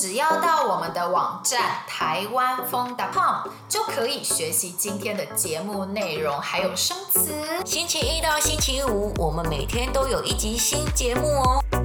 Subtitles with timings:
[0.00, 7.34] 只要到我们的网站台湾风 .com 就可以学习今天的节目内容，还有生词。
[7.64, 11.60] 星期一到星期五，我们每天都有一集新节目哦。
[11.72, 11.80] 大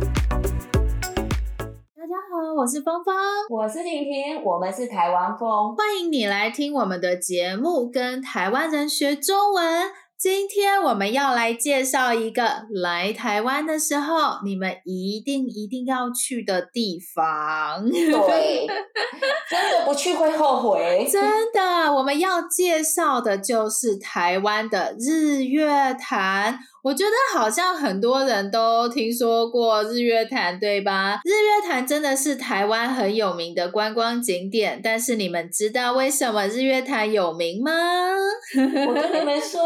[2.05, 3.15] 家好，我是芳芳，
[3.49, 9.91] 我是婷婷，我们是台湾风，欢迎你来听我们的节目，跟台湾人学中文。
[10.23, 17.85] 今天我们要来介绍一个来台湾的时候，你们一定一定要去的地方。
[17.91, 18.65] 对，
[19.51, 21.05] 真的不去会后悔。
[21.11, 26.57] 真的，我们要介绍的就是台湾的日月潭。
[26.81, 31.21] 我觉得好像很多人都听说过日月潭，对吧？
[31.23, 37.71] 日月潭真的是台湾很有名的观光景点，但是你们知道为什么日月潭有名吗？
[38.87, 39.61] 我跟你们说，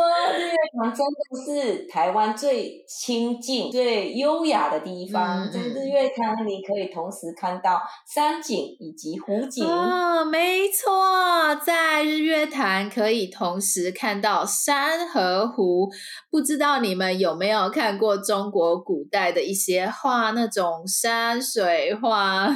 [0.48, 1.20] 日月潭真的
[1.76, 5.50] 是台湾最清静、最优雅的地方。
[5.52, 9.66] 在、嗯、日月潭，你可以同时看到山景以及湖景。
[9.66, 15.90] 哦，没错，在日月潭可以同时看到山和湖。
[16.30, 17.18] 不知道你们。
[17.18, 22.48] 有没有看过中国古代的一些画，那种山水画？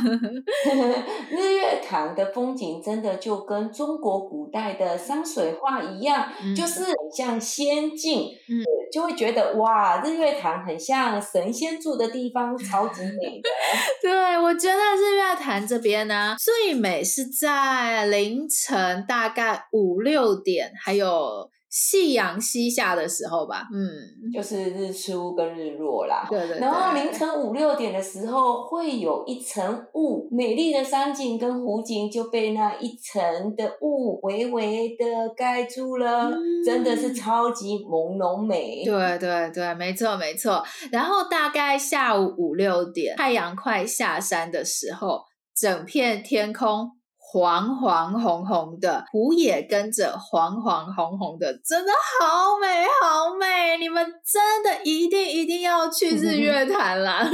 [1.32, 13.50] 日月潭的风景真的就跟中国古代的山水画一样，嗯、就是像仙境，嗯，就会觉得哇，日月潭很像神仙住的地方，超级美的。
[14.02, 21.50] 对，我觉得日月潭这边呢，最美是在凌晨大概五六点，还有。
[21.72, 26.28] 夕阳西下的时候吧，嗯，就是日出跟日落啦。
[26.30, 26.60] 对，对对。
[26.60, 38.84] 然后凌晨五六点的时候，会有一层雾，美丽的山景跟湖景就被那一层的雾微微的盖住了，嗯，真的是超级朦胧美。
[38.84, 40.62] 对对对，没错没错。
[40.92, 45.22] 然后大概下午五六点，太阳快下山的时候，
[45.56, 46.92] 整片天空。
[47.34, 53.78] 黄黄红红的，湖也跟着黄黄红红的，真的好美好美！
[53.78, 57.26] 你们真的一定一定要去日月潭啦！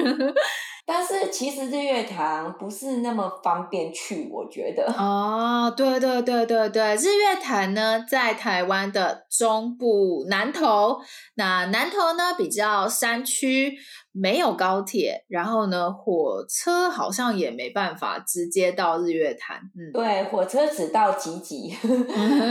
[0.87, 4.85] 但是其实日月潭不是那么方便去，我觉得。
[4.97, 10.99] 哦，对对对对对，日月潭呢在台湾的中部南投，
[11.35, 13.77] 那南投呢比较山区。
[14.19, 19.57] 没有高铁，然后呢，火车好像也没办法直接到日月潭。
[19.75, 21.71] 嗯，对，火车只到集集。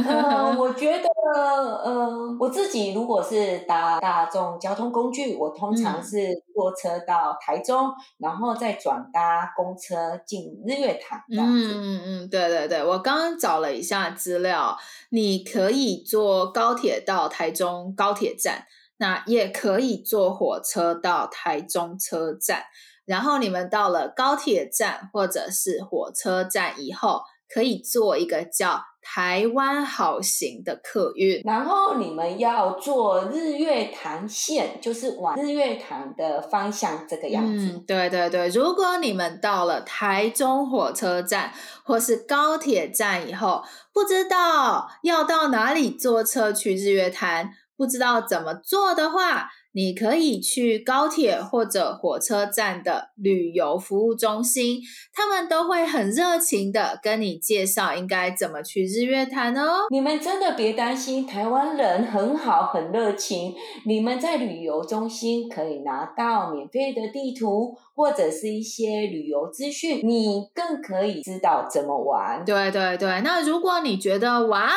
[0.06, 11.22] 呃，我觉得，呃，我自己如果是搭大众交通工具，我通常是坐车到台中，嗯、然后再转搭公车进日月潭。
[11.28, 11.72] 这样子。
[11.74, 14.76] 嗯嗯嗯，对对对，我刚刚找了一下资料，
[15.10, 18.66] 你可以坐高铁到台中高铁站。
[18.98, 22.62] 那也可以坐火车到台中车站，
[23.04, 37.66] 然后你们到了高铁站或者是火车站以后，可以做一个叫台湾好行的客运，然后你们要坐日月潭线，就是往日月潭的方向这个样子。
[37.66, 41.52] 嗯，对对对，如果你们到了台中火车站
[41.84, 47.50] 或是高铁站以后，不知道要到哪里坐车去日月潭。
[47.78, 54.80] 不知道怎么坐的话，你可以去高铁或者火车站的旅游服务中心，
[55.12, 59.82] 他们都会很热情的跟你介绍应该怎么去日月潭哦。
[59.90, 63.54] 你们真的别担心，台湾人很好，很热情。
[63.84, 67.76] 你们在旅游中心可以拿到免费的地图。
[67.96, 72.44] 或者是一些旅游资讯，你更可以知道怎么玩。
[72.44, 74.68] 对对对，那如果你觉得哇，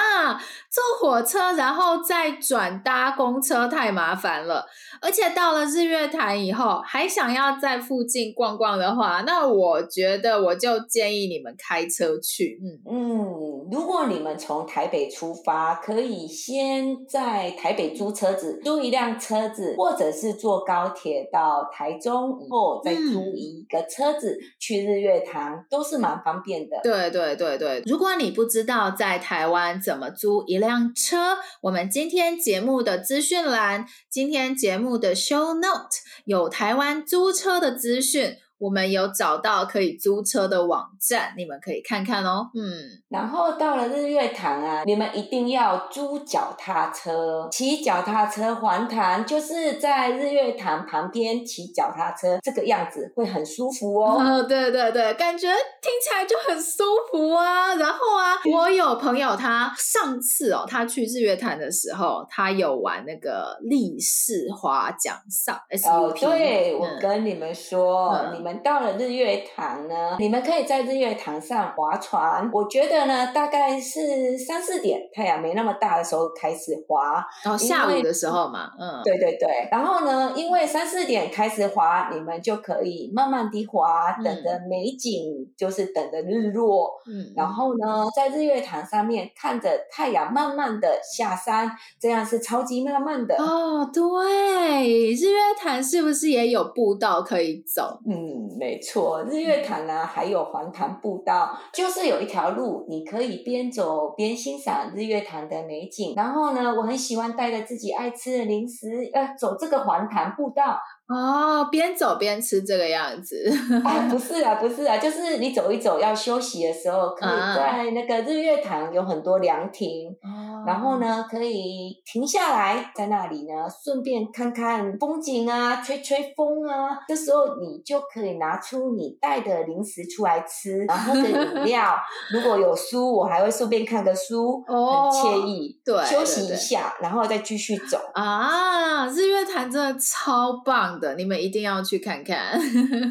[0.72, 4.66] 坐火车然后再转搭公车太麻烦了，
[5.02, 12.58] 而且到了日月潭以后还想要在附近逛逛的话，那我觉得我就建议你们开车去。
[12.64, 23.09] 嗯嗯，如果你们从台北出发，可以先在台北租车子，租一辆车子，或者是坐高铁到台中以后再。
[23.12, 26.80] 租一个车子去日月潭都是蛮方便的。
[26.84, 38.38] 对对对对，如果你不知道在台湾怎么租一辆车，我们今天节目的资讯栏，今天节目的 show note 有台湾租车的资讯。
[38.60, 42.50] 我们有找到可以租车的网站，你们可以看看哦。
[42.54, 54.18] 嗯，然后到了日月潭啊，你们一定要租脚踏车，骑脚踏车环潭，就是在日月潭旁边骑脚踏车，这个样子会很舒服哦。
[54.20, 57.74] 哦，对对对，感觉听起来就很舒服啊。
[57.76, 65.56] 然后啊，我有朋友他上次哦，他去日月潭的时候，他有玩那个立式滑桨上。
[65.90, 68.49] 哦，对，嗯，我跟你们说，嗯，你们。
[68.50, 72.50] 们到了日月潭呢，你们可以在日月潭上划船。
[72.52, 79.48] 我觉得呢，大概是三四点太阳没那么大的时候开始划，然后、哦、下午的时候嘛，嗯，对对对。
[79.72, 86.92] 然后呢，因为三四点开始划，你们就可以慢慢地划，等着美景，嗯、就是等着日落。
[87.06, 91.70] 嗯，然后呢，在日月潭上面看着太阳慢慢的下山，
[92.00, 93.36] 这样是超级浪漫的。
[93.36, 98.00] 哦，对，日月潭是不是也有步道可以走？
[98.08, 106.14] 嗯，没错，日月潭呢、啊、还有环潭步道，就是有一条路，你可以边走边欣赏日月潭的美景。
[106.16, 110.80] 然后呢，我很喜欢带着自己爱吃的零食，呃，走这个环潭步道。
[111.08, 113.52] 哦，边走边吃这个样子？
[113.84, 127.00] 啊，不 是啊，不是啊，就是你走一走要休息的时候，可以在那个日月潭有很多凉亭，啊、然后呢可以停下来在那里呢，顺便看看风景啊，吹吹风啊。
[127.08, 131.96] 这时候你就可以拿出你带的零食出来吃，然后喝个饮料。
[132.32, 135.82] 如果有书，我还会顺便看个书，哦、很惬意。
[135.84, 137.98] 对，休息一下，然后再继续走。
[138.14, 141.16] 啊，日月潭真的超棒的。
[141.16, 142.60] 你们一定要去看看。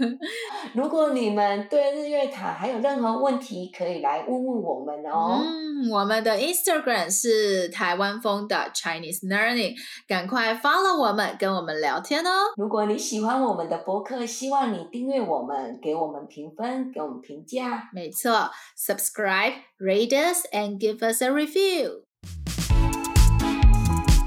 [0.75, 5.40] 如果你们对日月潭还有任何问题，可以来问问我们哦。
[5.43, 7.11] 嗯，我们的 Instagram
[7.49, 9.75] 是台湾风的 Chinese Learning，
[10.06, 12.31] 赶快 follow 我们，跟我们聊天哦。
[12.56, 17.89] 如果你喜欢我们的博客，希望你订阅我们，给我们评分，给我们评价。
[17.95, 22.03] 没错，subscribe, rate us, and give us a review。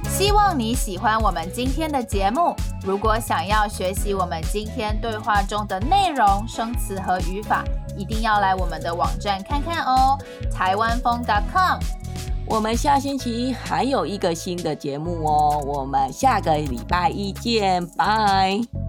[0.10, 2.56] 希望你喜欢我们今天的节目。
[2.84, 7.64] 如果想要学习我们今天对话中的内容、生词和语法，
[7.96, 10.18] 一定要来我们的网站看看哦，
[10.52, 11.80] 台湾风 .com。
[12.51, 18.81] 我们下星期还有一个新的节目哦，我们下个礼拜一见，拜。